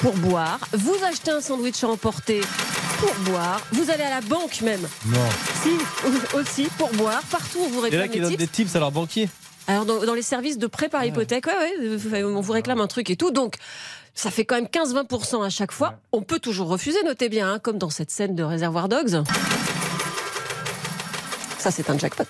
pour 0.01 0.15
boire, 0.17 0.59
vous 0.73 0.97
achetez 1.07 1.31
un 1.31 1.43
sandwich 1.43 1.85
à 1.85 1.89
emporter 1.89 2.41
pour 2.99 3.15
boire, 3.31 3.61
vous 3.73 3.91
allez 3.91 4.03
à 4.03 4.09
la 4.09 4.21
banque 4.23 4.63
même. 4.63 4.81
Non. 5.07 5.19
Si, 5.63 5.71
aussi 6.37 6.69
pour 6.79 6.91
boire, 6.95 7.21
partout 7.31 7.59
où 7.59 7.69
vous 7.69 7.87
Il 7.87 7.95
y 7.95 7.99
en 7.99 8.01
a 8.01 8.09
qui 8.09 8.19
donnent 8.19 8.31
tips. 8.31 8.39
des 8.39 8.49
tips 8.49 8.77
à 8.77 8.79
leur 8.79 8.93
banquier. 8.93 9.29
Alors 9.67 9.85
dans, 9.85 10.05
dans 10.05 10.15
les 10.15 10.23
services 10.23 10.57
de 10.57 10.67
prêt 10.67 10.89
par 10.89 11.05
hypothèque, 11.05 11.47
ouais, 11.47 11.99
ouais, 12.13 12.25
on 12.25 12.41
vous 12.41 12.53
réclame 12.53 12.81
un 12.81 12.87
truc 12.87 13.11
et 13.11 13.17
tout, 13.17 13.31
donc 13.31 13.57
ça 14.15 14.31
fait 14.31 14.47
quand 14.47 14.55
même 14.55 14.67
15-20% 14.67 15.45
à 15.45 15.51
chaque 15.51 15.73
fois. 15.73 15.95
On 16.13 16.23
peut 16.23 16.39
toujours 16.39 16.69
refuser, 16.69 16.99
notez 17.05 17.29
bien, 17.29 17.53
hein, 17.53 17.59
comme 17.59 17.77
dans 17.77 17.91
cette 17.91 18.11
scène 18.11 18.35
de 18.35 18.43
Réservoir 18.43 18.89
Dogs. 18.89 19.23
Ça 21.59 21.71
c'est 21.71 21.91
un 21.91 21.99
jackpot. 21.99 22.25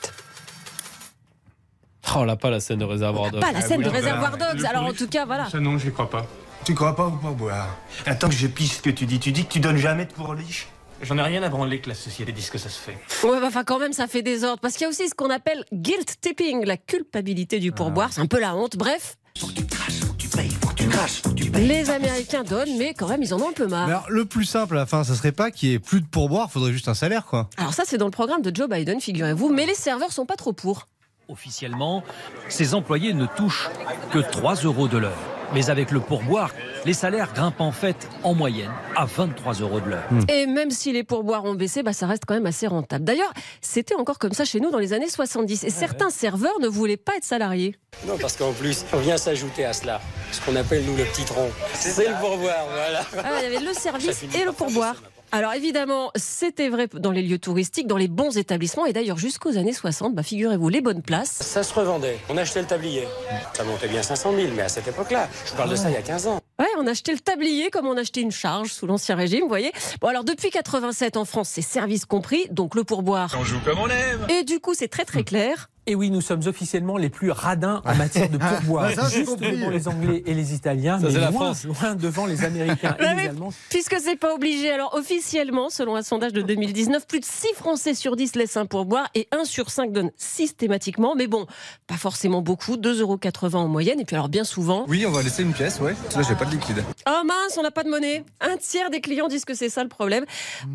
Oh, 2.08 2.12
on 2.16 2.24
l'a 2.24 2.34
pas 2.34 2.50
la 2.50 2.58
scène 2.58 2.80
de 2.80 2.84
réservoir 2.84 3.30
d'eau. 3.30 3.38
Pas 3.38 3.52
la 3.52 3.60
scène 3.60 3.82
de 3.82 3.88
Réservoir 3.88 4.36
Dogs. 4.36 4.66
Alors 4.66 4.86
en 4.86 4.92
tout 4.92 5.06
cas, 5.06 5.24
voilà. 5.24 5.46
non, 5.60 5.78
je 5.78 5.90
crois 5.90 6.10
pas. 6.10 6.26
Tu 6.70 6.76
crois 6.76 6.94
pas 6.94 7.06
au 7.06 7.10
pourboire 7.10 7.66
Attends 8.06 8.28
que 8.28 8.34
je 8.36 8.46
pisse 8.46 8.76
ce 8.76 8.80
que 8.80 8.90
tu 8.90 9.04
dis. 9.04 9.18
Tu 9.18 9.32
dis 9.32 9.44
que 9.44 9.50
tu 9.52 9.58
donnes 9.58 9.76
jamais 9.76 10.04
de 10.04 10.12
pourliche 10.12 10.68
J'en 11.02 11.18
ai 11.18 11.22
rien 11.22 11.42
à 11.42 11.48
branler 11.48 11.80
que 11.80 11.88
la 11.88 11.96
société 11.96 12.30
dise 12.30 12.48
que 12.48 12.58
ça 12.58 12.68
se 12.68 12.78
fait. 12.78 12.96
Ouais, 13.26 13.40
bah, 13.40 13.48
enfin 13.48 13.64
quand 13.64 13.80
même, 13.80 13.92
ça 13.92 14.06
fait 14.06 14.22
désordre 14.22 14.60
parce 14.60 14.74
qu'il 14.74 14.82
y 14.82 14.86
a 14.86 14.88
aussi 14.90 15.08
ce 15.08 15.16
qu'on 15.16 15.30
appelle 15.30 15.64
guilt 15.72 16.20
tipping, 16.20 16.64
la 16.64 16.76
culpabilité 16.76 17.58
du 17.58 17.72
pourboire. 17.72 18.12
C'est 18.12 18.20
un 18.20 18.26
peu 18.26 18.38
la 18.38 18.54
honte. 18.54 18.76
Bref, 18.76 19.16
Faut 19.36 19.48
que 19.48 19.54
tu 19.54 19.66
craches, 19.66 19.98
faut 19.98 20.12
que 20.12 20.16
tu 20.18 20.28
payes, 20.28 20.48
faut 20.48 20.68
que 20.68 20.74
tu 20.74 20.86
craches, 20.86 21.22
faut 21.22 21.30
que 21.30 21.34
tu 21.34 21.50
payes. 21.50 21.66
les 21.66 21.90
Américains 21.90 22.44
donnent, 22.44 22.78
mais 22.78 22.94
quand 22.94 23.08
même, 23.08 23.24
ils 23.24 23.34
en 23.34 23.40
ont 23.40 23.48
un 23.48 23.52
peu 23.52 23.64
Mais 23.64 23.70
marre. 23.72 23.88
alors, 23.88 24.06
le 24.08 24.24
plus 24.26 24.44
simple 24.44 24.74
à 24.76 24.80
la 24.80 24.86
fin, 24.86 25.02
ça 25.02 25.16
serait 25.16 25.32
pas 25.32 25.50
qu'il 25.50 25.70
y 25.70 25.72
ait 25.72 25.80
plus 25.80 26.02
de 26.02 26.06
pourboire, 26.06 26.52
faudrait 26.52 26.70
juste 26.72 26.86
un 26.86 26.94
salaire, 26.94 27.26
quoi. 27.26 27.50
Alors 27.56 27.74
ça, 27.74 27.82
c'est 27.84 27.98
dans 27.98 28.04
le 28.06 28.12
programme 28.12 28.42
de 28.42 28.54
Joe 28.54 28.68
Biden, 28.68 29.00
figurez-vous. 29.00 29.50
Mais 29.52 29.66
les 29.66 29.74
serveurs 29.74 30.12
sont 30.12 30.24
pas 30.24 30.36
trop 30.36 30.52
pour. 30.52 30.86
Officiellement, 31.26 32.04
ces 32.48 32.74
employés 32.74 33.12
ne 33.12 33.26
touchent 33.26 33.68
que 34.12 34.20
3 34.20 34.54
euros 34.62 34.86
de 34.86 34.98
l'heure. 34.98 35.18
Mais 35.54 35.68
avec 35.68 35.90
le 35.90 36.00
pourboire, 36.00 36.54
les 36.84 36.92
salaires 36.92 37.32
grimpent 37.32 37.60
en 37.60 37.72
fait 37.72 38.08
en 38.22 38.34
moyenne 38.34 38.70
à 38.96 39.04
23 39.04 39.54
euros 39.54 39.80
de 39.80 39.90
l'heure. 39.90 40.08
Et 40.28 40.46
même 40.46 40.70
si 40.70 40.92
les 40.92 41.02
pourboires 41.02 41.44
ont 41.44 41.54
baissé, 41.54 41.82
bah, 41.82 41.92
ça 41.92 42.06
reste 42.06 42.24
quand 42.26 42.34
même 42.34 42.46
assez 42.46 42.66
rentable. 42.66 43.04
D'ailleurs, 43.04 43.32
c'était 43.60 43.96
encore 43.96 44.18
comme 44.18 44.32
ça 44.32 44.44
chez 44.44 44.60
nous 44.60 44.70
dans 44.70 44.78
les 44.78 44.92
années 44.92 45.08
70. 45.08 45.64
Et 45.64 45.70
certains 45.70 46.10
serveurs 46.10 46.58
ne 46.60 46.68
voulaient 46.68 46.96
pas 46.96 47.16
être 47.16 47.24
salariés. 47.24 47.74
Non, 48.06 48.16
parce 48.18 48.36
qu'en 48.36 48.52
plus, 48.52 48.84
on 48.92 48.98
vient 48.98 49.16
s'ajouter 49.16 49.64
à 49.64 49.72
cela, 49.72 50.00
ce 50.30 50.40
qu'on 50.40 50.54
appelle 50.56 50.84
nous 50.84 50.96
le 50.96 51.04
petit 51.04 51.24
tronc. 51.24 51.48
C'est 51.74 52.08
le 52.08 52.14
pourboire, 52.20 52.66
voilà. 52.72 53.00
Ah, 53.18 53.40
il 53.40 53.52
y 53.52 53.56
avait 53.56 53.64
le 53.64 53.74
service 53.74 54.22
et 54.34 54.44
le 54.44 54.52
pourboire. 54.52 54.94
Alors 55.32 55.52
évidemment, 55.52 56.10
c'était 56.16 56.68
vrai 56.68 56.88
dans 56.92 57.12
les 57.12 57.22
lieux 57.22 57.38
touristiques, 57.38 57.86
dans 57.86 57.96
les 57.96 58.08
bons 58.08 58.36
établissements. 58.36 58.84
Et 58.86 58.92
d'ailleurs, 58.92 59.16
jusqu'aux 59.16 59.56
années 59.56 59.72
60, 59.72 60.12
bah, 60.14 60.24
figurez-vous, 60.24 60.68
les 60.68 60.80
bonnes 60.80 61.02
places. 61.02 61.38
Ça 61.40 61.62
se 61.62 61.72
revendait. 61.72 62.18
On 62.28 62.36
achetait 62.36 62.60
le 62.60 62.66
tablier. 62.66 63.06
Ça 63.52 63.62
montait 63.62 63.86
bien 63.86 64.02
500 64.02 64.32
000, 64.34 64.48
mais 64.56 64.62
à 64.62 64.68
cette 64.68 64.88
époque-là, 64.88 65.28
je 65.46 65.52
parle 65.54 65.70
de 65.70 65.76
ça 65.76 65.88
il 65.88 65.94
y 65.94 65.96
a 65.96 66.02
15 66.02 66.26
ans. 66.26 66.40
Ouais, 66.58 66.66
on 66.78 66.86
achetait 66.86 67.12
le 67.12 67.20
tablier 67.20 67.70
comme 67.70 67.86
on 67.86 67.96
achetait 67.96 68.22
une 68.22 68.32
charge 68.32 68.72
sous 68.72 68.86
l'Ancien 68.86 69.14
Régime, 69.14 69.42
vous 69.42 69.48
voyez. 69.48 69.72
Bon, 70.00 70.08
alors 70.08 70.24
depuis 70.24 70.50
87 70.50 71.16
en 71.16 71.24
France, 71.24 71.48
c'est 71.50 71.62
service 71.62 72.06
compris, 72.06 72.46
donc 72.50 72.74
le 72.74 72.82
pourboire. 72.82 73.34
On 73.38 73.44
joue 73.44 73.60
comme 73.64 73.78
on 73.78 73.88
aime 73.88 74.26
Et 74.28 74.42
du 74.42 74.58
coup, 74.58 74.74
c'est 74.74 74.88
très 74.88 75.04
très 75.04 75.22
clair. 75.22 75.70
Et 75.86 75.94
oui, 75.94 76.10
nous 76.10 76.20
sommes 76.20 76.42
officiellement 76.46 76.96
les 76.98 77.08
plus 77.08 77.30
radins 77.30 77.82
en 77.84 77.94
matière 77.94 78.28
de 78.28 78.38
pourboire. 78.38 78.90
Ah, 78.90 78.94
ça, 78.94 79.08
j'ai 79.10 79.24
Juste 79.24 79.38
devant 79.40 79.70
les 79.70 79.88
Anglais 79.88 80.22
et 80.26 80.34
les 80.34 80.54
Italiens, 80.54 81.00
Ça, 81.00 81.06
mais 81.08 81.14
la 81.14 81.30
loin, 81.30 81.52
France. 81.54 81.64
loin 81.64 81.94
devant 81.94 82.26
les 82.26 82.44
Américains 82.44 82.96
et 82.98 83.02
les 83.02 83.28
Allemands. 83.28 83.52
Puisque 83.70 83.96
c'est 83.98 84.16
pas 84.16 84.34
obligé, 84.34 84.70
alors 84.70 84.94
officiellement, 84.94 85.68
selon 85.70 85.96
un 85.96 86.02
sondage 86.02 86.32
de 86.32 86.42
2019, 86.42 87.06
plus 87.06 87.20
de 87.20 87.24
6 87.24 87.54
Français 87.54 87.94
sur 87.94 88.14
10 88.16 88.36
laissent 88.36 88.56
un 88.56 88.66
pourboire 88.66 89.08
et 89.14 89.26
1 89.32 89.44
sur 89.44 89.70
5 89.70 89.92
donne 89.92 90.10
systématiquement. 90.16 91.14
Mais 91.16 91.26
bon, 91.26 91.46
pas 91.86 91.96
forcément 91.96 92.42
beaucoup, 92.42 92.76
2,80 92.76 93.00
euros 93.00 93.18
en 93.58 93.68
moyenne. 93.68 94.00
Et 94.00 94.04
puis 94.04 94.16
alors 94.16 94.28
bien 94.28 94.44
souvent, 94.44 94.84
Oui, 94.88 95.04
on 95.06 95.10
va 95.10 95.22
laisser 95.22 95.42
une 95.42 95.52
pièce, 95.52 95.80
ouais. 95.80 95.94
Là, 96.14 96.22
j'ai 96.26 96.34
pas 96.34 96.44
de 96.44 96.50
liquide. 96.52 96.84
oh 97.08 97.22
mince, 97.26 97.56
on 97.58 97.62
n'a 97.62 97.70
pas 97.70 97.84
de 97.84 97.88
monnaie. 97.90 98.24
Un 98.40 98.56
tiers 98.56 98.90
des 98.90 99.00
clients 99.00 99.28
disent 99.28 99.44
que 99.44 99.54
c'est 99.54 99.68
ça 99.70 99.82
le 99.82 99.88
problème. 99.88 100.24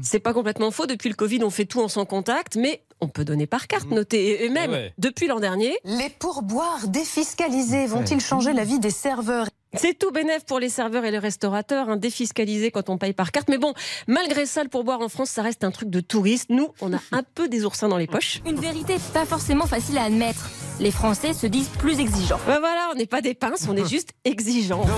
C'est 0.02 0.20
pas 0.20 0.34
complètement 0.34 0.72
faux. 0.72 0.86
Depuis 0.88 1.10
le 1.10 1.16
Covid, 1.16 1.44
on 1.44 1.50
fait 1.50 1.66
tout 1.66 1.82
en 1.82 1.88
sans 1.88 2.06
contact, 2.06 2.56
mais 2.56 2.82
on 3.02 3.08
peut 3.08 3.26
donner 3.26 3.48
par 3.48 3.68
carte, 3.68 3.90
notez. 3.92 4.46
Et 4.46 4.50
même 4.50 4.72
Ouais. 4.72 4.94
depuis 4.98 5.28
l'an 5.28 5.40
dernier, 5.40 5.76
Les 5.84 6.10
pourboires 6.10 6.88
défiscalisés 6.88 7.86
vont-ils 7.88 8.20
changer 8.22 8.54
la 8.54 8.64
vie 8.64 8.80
des 8.80 8.90
serveurs? 8.92 9.48
C'est 9.78 9.94
tout 10.00 10.12
bénef 10.12 10.46
pour 10.46 10.60
les 10.60 10.70
serveurs 10.70 11.04
et 11.04 11.12
les 11.12 11.20
restaurateurs, 11.20 11.90
hein, 11.90 11.98
défiscalisé 11.98 12.72
quand 12.72 12.90
on 12.90 12.98
paye 12.98 13.12
par 13.12 13.34
carte. 13.34 13.50
Mais 13.50 13.58
bon, 13.58 13.74
malgré 14.08 14.46
ça, 14.46 14.64
le 14.64 14.70
pourboire 14.70 15.02
en 15.02 15.10
France, 15.10 15.30
ça 15.32 15.42
reste 15.42 15.66
un 15.66 15.72
truc 15.72 15.90
de 15.90 16.00
touriste. 16.00 16.50
Nous, 16.50 16.70
on 16.80 16.94
a 16.94 17.00
un 17.12 17.24
peu 17.36 17.50
des 17.50 17.66
oursins 17.66 17.90
dans 17.90 17.98
les 17.98 18.08
poches. 18.08 18.40
Une 18.46 18.56
vérité 18.58 18.96
pas 19.14 19.26
forcément 19.26 19.66
facile 19.66 19.98
à 19.98 20.04
admettre. 20.04 20.50
Les 20.80 20.92
Français 20.92 21.34
se 21.34 21.46
disent 21.46 21.68
plus 21.78 22.00
exigeants. 22.00 22.40
Ben 22.48 22.60
voilà, 22.60 22.88
on 22.94 22.96
n'est 22.98 23.06
pas 23.06 23.20
des 23.22 23.34
pinces, 23.34 23.68
on 23.70 23.76
est 23.76 23.88
juste 23.90 24.12
exigeants. 24.24 24.80
en 24.82 24.86
fait. 24.88 24.94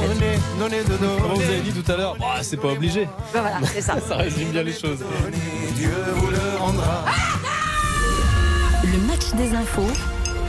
Comme 0.60 1.34
vous 1.34 1.42
avez 1.42 1.62
dit 1.62 1.72
tout 1.74 1.92
à 1.92 1.98
l'heure, 1.98 2.16
bah, 2.20 2.44
c'est 2.44 2.58
pas 2.58 2.70
obligé. 2.72 3.06
Ben 3.34 3.42
voilà, 3.42 3.60
c'est 3.74 3.82
ça. 3.82 4.00
Ça 4.08 4.16
résume 4.18 4.50
bien 4.51 4.62
les 4.63 4.74
choses. 4.74 5.00
Le 5.82 7.27
des 9.36 9.54
infos 9.54 9.92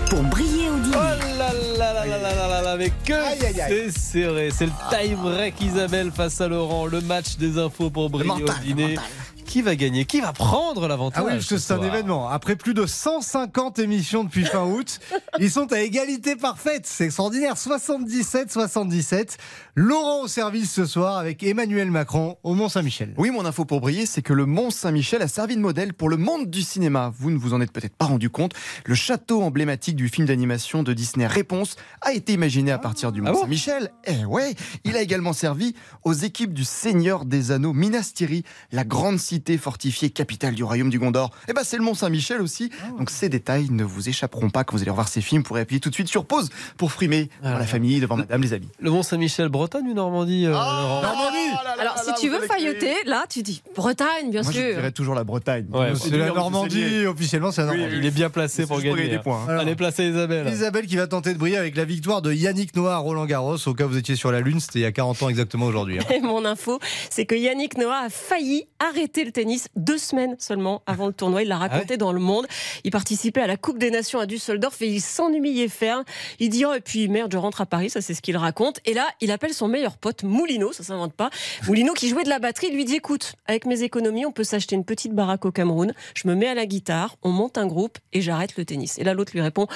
pour 0.08 0.22
briller 0.24 0.70
au 0.70 0.78
dîner. 0.78 0.96
Oh 0.96 1.38
là 1.38 1.52
là 1.52 1.92
là 1.92 2.06
là 2.06 2.18
là 2.18 2.32
là 2.32 2.48
là 2.48 2.62
là 2.62 2.76
mais 2.76 2.90
que 3.04 3.14
c'est 3.40 3.90
serré. 3.90 4.50
C'est 4.50 4.66
le 4.66 4.72
tie 4.90 5.14
break 5.14 5.60
Isabelle 5.60 6.10
face 6.14 6.40
à 6.40 6.48
Laurent. 6.48 6.86
Le 6.86 7.00
match 7.00 7.36
des 7.36 7.58
infos 7.58 7.90
pour 7.90 8.10
briller 8.10 8.44
au 8.44 8.64
dîner. 8.64 8.96
Qui 9.48 9.62
va 9.62 9.76
gagner 9.76 10.04
Qui 10.04 10.20
va 10.20 10.34
prendre 10.34 10.86
l'avantage 10.88 11.22
Ah 11.22 11.26
oui, 11.26 11.32
parce 11.32 11.46
que 11.46 11.56
ce 11.56 11.68
c'est 11.68 11.72
un 11.72 11.82
événement. 11.82 12.28
Après 12.28 12.54
plus 12.54 12.74
de 12.74 12.84
150 12.84 13.78
émissions 13.78 14.22
depuis 14.22 14.44
fin 14.44 14.66
août, 14.66 15.00
ils 15.40 15.50
sont 15.50 15.72
à 15.72 15.80
égalité 15.80 16.36
parfaite. 16.36 16.82
C'est 16.84 17.06
extraordinaire. 17.06 17.54
77-77. 17.54 19.38
Laurent 19.74 20.24
au 20.24 20.28
service 20.28 20.70
ce 20.70 20.84
soir 20.84 21.16
avec 21.16 21.42
Emmanuel 21.42 21.90
Macron 21.90 22.36
au 22.42 22.52
Mont-Saint-Michel. 22.52 23.14
Oui, 23.16 23.30
mon 23.30 23.46
info 23.46 23.64
pour 23.64 23.80
briller, 23.80 24.04
c'est 24.04 24.20
que 24.20 24.34
le 24.34 24.44
Mont 24.44 24.70
Saint-Michel 24.70 25.22
a 25.22 25.28
servi 25.28 25.56
de 25.56 25.62
modèle 25.62 25.94
pour 25.94 26.10
le 26.10 26.18
monde 26.18 26.50
du 26.50 26.60
cinéma. 26.60 27.10
Vous 27.18 27.30
ne 27.30 27.38
vous 27.38 27.54
en 27.54 27.62
êtes 27.62 27.72
peut-être 27.72 27.96
pas 27.96 28.04
rendu 28.04 28.28
compte. 28.28 28.52
Le 28.84 28.94
château 28.94 29.40
emblématique 29.40 29.96
du 29.96 30.10
film 30.10 30.26
d'animation 30.26 30.82
de 30.82 30.92
Disney 30.92 31.26
Réponse 31.26 31.76
a 32.02 32.12
été 32.12 32.34
imaginé 32.34 32.70
à 32.70 32.78
partir 32.78 33.12
du 33.12 33.22
Mont 33.22 33.28
Ah 33.30 33.32
bon? 33.32 33.40
Saint-Michel. 33.40 33.92
Eh 34.04 34.26
ouais, 34.26 34.54
il 34.84 34.94
a 34.94 35.00
également 35.00 35.32
servi 35.32 35.74
aux 36.04 36.12
équipes 36.12 36.52
du 36.52 36.64
Seigneur 36.64 37.24
des 37.24 37.50
Anneaux 37.50 37.72
Minas 37.72 38.12
Tirith, 38.14 38.44
la 38.72 38.84
grande 38.84 39.18
cité 39.18 39.37
fortifiée 39.58 40.10
capitale 40.10 40.54
du 40.54 40.64
royaume 40.64 40.90
du 40.90 40.98
Gondor. 40.98 41.30
Eh 41.48 41.52
ben 41.52 41.62
c'est 41.64 41.76
le 41.76 41.82
Mont 41.82 41.94
Saint-Michel 41.94 42.40
aussi. 42.40 42.70
Donc 42.98 43.10
ces 43.10 43.28
détails 43.28 43.68
ne 43.70 43.84
vous 43.84 44.08
échapperont 44.08 44.50
pas 44.50 44.64
quand 44.64 44.76
vous 44.76 44.82
allez 44.82 44.90
revoir 44.90 45.08
ces 45.08 45.20
films. 45.20 45.42
Vous 45.42 45.48
pourrez 45.48 45.60
appuyer 45.62 45.80
tout 45.80 45.88
de 45.90 45.94
suite 45.94 46.08
sur 46.08 46.24
pause 46.24 46.50
pour 46.76 46.92
frimer 46.92 47.28
devant 47.42 47.58
la 47.58 47.66
famille, 47.66 48.00
devant 48.00 48.16
madame, 48.16 48.42
les 48.42 48.52
amis. 48.52 48.68
Le 48.80 48.90
Mont 48.90 49.02
Saint-Michel, 49.02 49.48
Bretagne 49.48 49.86
ou 49.88 49.94
Normandie 49.94 50.46
euh, 50.46 50.50
Laurent 50.50 51.02
Alors, 51.78 51.98
si 51.98 52.12
tu 52.20 52.28
veux 52.28 52.40
failloter, 52.40 52.94
là, 53.06 53.24
tu 53.28 53.42
dis 53.42 53.62
Bretagne, 53.76 54.30
bien 54.30 54.42
Moi, 54.42 54.52
je 54.52 54.58
sûr. 54.58 54.74
dirais 54.74 54.92
toujours 54.92 55.14
la 55.14 55.24
Bretagne. 55.24 55.66
Ouais, 55.72 55.92
C'est 55.94 56.16
la 56.16 56.28
Normandie, 56.28 57.06
officiellement 57.06 57.50
c'est 57.52 57.62
la 57.62 57.68
Normandie. 57.68 57.96
Il 57.98 58.06
est 58.06 58.10
bien 58.10 58.30
placé 58.30 58.66
pour 58.66 58.80
gagner. 58.80 59.08
des 59.08 59.18
points, 59.18 59.42
hein. 59.44 59.48
Alors, 59.48 59.62
Allez, 59.62 59.74
placez 59.76 60.04
Isabelle. 60.08 60.48
Isabelle 60.48 60.86
qui 60.86 60.96
va 60.96 61.06
tenter 61.06 61.32
de 61.34 61.38
briller 61.38 61.56
avec 61.56 61.76
la 61.76 61.84
victoire 61.84 62.22
de 62.22 62.32
Yannick 62.32 62.74
Noah 62.76 62.94
à 62.94 62.98
Roland 62.98 63.26
Garros. 63.26 63.56
Au 63.66 63.74
cas 63.74 63.84
où 63.84 63.88
vous 63.88 63.96
étiez 63.96 64.16
sur 64.16 64.32
la 64.32 64.40
Lune, 64.40 64.60
c'était 64.60 64.80
il 64.80 64.82
y 64.82 64.86
a 64.86 64.92
40 64.92 65.22
ans 65.22 65.28
exactement 65.28 65.66
aujourd'hui. 65.66 65.98
hein. 65.98 66.04
Et 66.14 66.20
mon 66.20 66.44
info, 66.44 66.78
c'est 67.10 67.26
que 67.26 67.34
Yannick 67.34 67.76
Noah 67.78 68.04
a 68.06 68.08
failli 68.08 68.64
arrêter 68.78 69.24
le 69.24 69.27
tennis 69.32 69.68
deux 69.76 69.98
semaines 69.98 70.36
seulement 70.38 70.82
avant 70.86 71.06
le 71.06 71.12
tournoi. 71.12 71.42
Il 71.42 71.48
l'a 71.48 71.58
raconté 71.58 71.96
dans 71.96 72.12
Le 72.12 72.20
Monde. 72.20 72.46
Il 72.84 72.90
participait 72.90 73.42
à 73.42 73.46
la 73.46 73.56
Coupe 73.56 73.78
des 73.78 73.90
Nations 73.90 74.20
à 74.20 74.26
Düsseldorf 74.26 74.80
et 74.82 74.88
il 74.88 75.00
s'ennuyait 75.00 75.68
ferme. 75.68 76.04
Il 76.38 76.50
dit, 76.50 76.64
oh, 76.64 76.74
et 76.74 76.80
puis 76.80 77.08
merde, 77.08 77.32
je 77.32 77.38
rentre 77.38 77.60
à 77.60 77.66
Paris, 77.66 77.90
ça 77.90 78.00
c'est 78.00 78.14
ce 78.14 78.22
qu'il 78.22 78.36
raconte. 78.36 78.80
Et 78.84 78.94
là, 78.94 79.06
il 79.20 79.30
appelle 79.30 79.54
son 79.54 79.68
meilleur 79.68 79.96
pote, 79.96 80.22
Moulino, 80.22 80.72
ça 80.72 80.82
s'invente 80.82 81.12
pas. 81.12 81.30
Moulino 81.66 81.92
qui 81.92 82.08
jouait 82.08 82.24
de 82.24 82.28
la 82.28 82.38
batterie, 82.38 82.70
lui 82.70 82.84
dit, 82.84 82.96
écoute, 82.96 83.34
avec 83.46 83.66
mes 83.66 83.82
économies, 83.82 84.26
on 84.26 84.32
peut 84.32 84.44
s'acheter 84.44 84.74
une 84.74 84.84
petite 84.84 85.12
baraque 85.14 85.44
au 85.44 85.52
Cameroun. 85.52 85.92
Je 86.14 86.28
me 86.28 86.34
mets 86.34 86.48
à 86.48 86.54
la 86.54 86.66
guitare, 86.66 87.16
on 87.22 87.30
monte 87.30 87.58
un 87.58 87.66
groupe 87.66 87.98
et 88.12 88.20
j'arrête 88.20 88.56
le 88.56 88.64
tennis. 88.64 88.98
Et 88.98 89.04
là, 89.04 89.14
l'autre 89.14 89.32
lui 89.32 89.40
répond, 89.40 89.66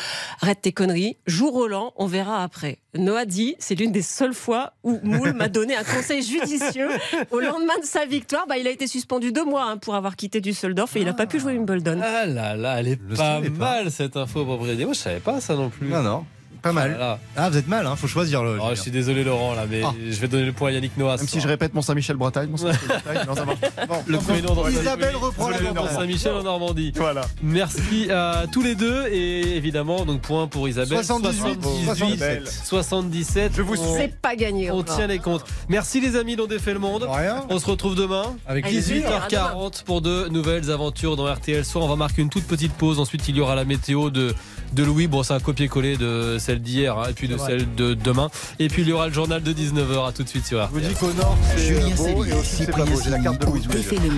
arrête 0.41 0.61
tes 0.63 0.73
conneries, 0.73 1.17
joue 1.27 1.51
Roland, 1.51 1.93
on 1.97 2.07
verra 2.07 2.43
après. 2.43 2.79
Noah 2.95 3.25
dit, 3.25 3.57
c'est 3.59 3.75
l'une 3.75 3.93
des 3.93 4.03
seules 4.03 4.35
fois 4.35 4.75
où 4.83 4.99
Moule 5.03 5.33
m'a 5.33 5.49
donné 5.49 5.75
un 5.75 5.85
conseil 5.85 6.23
judicieux. 6.23 6.89
Au 7.31 7.41
lendemain 7.41 7.79
de 7.81 7.87
sa 7.87 8.05
victoire, 8.05 8.47
bah, 8.47 8.59
il 8.59 8.67
a 8.67 8.71
été 8.71 8.87
suspendu 8.87 9.33
deux 9.33 9.42
mois 9.45 9.65
hein, 9.65 9.77
pour 9.77 9.95
avoir 9.95 10.17
quitté 10.17 10.41
Düsseldorf 10.41 10.97
et 10.97 11.01
il 11.01 11.07
n'a 11.07 11.13
pas 11.13 11.27
pu 11.27 11.41
jouer 11.41 11.53
Wimbledon. 11.57 12.01
Ah 12.03 12.27
là 12.27 12.57
là, 12.57 12.81
elle 12.81 12.89
est 12.89 13.01
Je 13.11 13.17
pas 13.17 13.41
mal 13.41 13.91
cette 13.91 14.17
info 14.17 14.45
pour 14.45 14.59
briller. 14.59 14.85
Moi, 14.85 14.95
je 14.95 14.99
savais 14.99 15.21
pas 15.21 15.41
ça 15.41 15.55
non 15.55 15.69
plus. 15.71 15.89
Non, 15.89 16.03
non, 16.03 16.25
pas 16.63 16.71
Ah 16.71 16.73
mal. 16.73 17.19
Ah, 17.37 17.51
vous 17.51 17.57
êtes 17.57 17.69
mal, 17.69 17.87
hein, 17.87 17.97
faut 17.97 18.07
choisir 18.07 18.43
le. 18.43 18.59
Oh, 18.61 18.69
je 18.71 18.81
suis 18.81 18.91
désolé 18.91 19.25
Laurent 19.25 19.55
là, 19.55 19.65
mais 19.69 19.83
Ah. 19.85 19.93
je 19.99 20.19
vais 20.21 20.29
donner 20.29 20.47
le 20.47 20.53
point 20.53 20.69
à 20.71 20.73
Yannick 20.73 20.97
Noah. 20.97 21.17
Même 21.17 21.27
si 21.29 21.41
je 21.41 21.49
répète 21.49 21.75
Mont 21.75 21.83
Saint-Michel 21.83 22.17
Bretagne, 22.17 22.49
Mont 22.51 22.57
Saint-Michel 22.57 22.89
Bretagne, 23.05 23.27
non, 23.27 23.35
ça 23.35 23.45
marche 23.45 23.61
pas. 23.61 23.87
Bon, 23.87 23.97
le 24.07 24.19
prénom 24.19 24.55
dans 24.55 24.69
Isabelle 24.69 25.17
reprend 25.17 25.51
Mont 25.51 25.75
main. 25.75 25.89
Saint-Michel 25.89 26.33
en 26.33 26.43
Normandie. 26.43 26.93
Voilà. 26.97 27.23
Merci 27.43 28.11
à 28.11 28.45
tous 28.51 28.63
les 28.63 28.75
deux 28.75 29.07
et 29.09 29.57
évidemment 29.57 30.05
donc 30.05 30.21
point 30.23 30.47
pour 30.47 30.69
Isabelle 30.69 31.05
78, 31.05 31.59
77 31.85 32.49
77 32.49 33.53
Je 33.57 33.63
vous 33.63 33.75
on, 33.81 33.97
C'est 33.97 34.15
pas 34.21 34.37
gagné. 34.37 34.71
on 34.71 34.83
tient 34.83 35.07
les 35.07 35.19
comptes. 35.19 35.45
Merci 35.69 36.01
les 36.01 36.17
amis 36.17 36.37
d'ont 36.37 36.47
défait 36.47 36.73
le 36.73 36.79
monde. 36.79 37.07
Rien. 37.09 37.45
On 37.51 37.59
se 37.59 37.67
retrouve 37.67 37.95
demain. 37.95 38.35
Avec 38.47 38.65
Allez, 38.65 38.75
plaisir. 38.75 39.07
à 39.09 39.29
demain. 39.29 39.51
18h40 39.55 39.85
pour 39.85 40.01
de 40.01 40.29
nouvelles 40.29 40.71
aventures 40.71 41.17
dans 41.17 41.33
RTL 41.33 41.65
Soir. 41.65 41.85
On 41.85 41.89
va 41.89 41.97
marquer 41.97 42.23
une 42.23 42.29
toute 42.31 42.47
petite 42.47 42.73
pause. 42.73 42.99
Ensuite, 43.01 43.29
il 43.29 43.37
y 43.37 43.41
aura 43.41 43.55
la 43.55 43.65
météo 43.65 44.11
de, 44.11 44.35
de 44.73 44.83
Louis. 44.85 45.07
Bon, 45.07 45.23
c'est 45.23 45.35
un 45.35 45.41
copier-coller 45.41 45.97
de 45.97 46.37
celle 46.39 46.52
d'hier 46.61 46.99
hein, 46.99 47.05
et 47.11 47.13
puis 47.13 47.29
de 47.29 47.37
celle 47.39 47.75
de 47.75 47.95
demain. 47.95 48.31
Et 48.59 48.69
puis, 48.69 48.83
il 48.83 48.89
y 48.89 48.93
aura 48.93 49.07
le 49.09 49.13
journal 49.13 49.43
de 49.43 49.53
19h. 49.53 50.09
À 50.09 50.13
tout 50.13 50.23
de 50.25 50.29
suite 50.29 50.47
sur 50.47 50.59
Je 50.61 50.73
vous 50.73 50.79
RTL. 50.79 50.93
dis 50.93 50.99
qu'au 50.99 51.13
nord, 51.13 51.37
c'est 51.57 51.75
beau 51.75 52.25
et 52.25 52.29
Cellier, 52.29 52.33
au 52.33 52.43
sud, 52.43 52.67
c'est 52.67 52.71
pas 52.73 52.85
beau. 52.85 53.01
J'ai 53.03 53.11
la 53.11 53.19
carte 53.19 53.41
de 53.41 53.79
Sini 53.83 54.11